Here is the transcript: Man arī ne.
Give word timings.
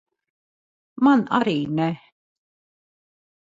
Man 1.09 1.21
arī 1.41 1.55
ne. 1.81 1.87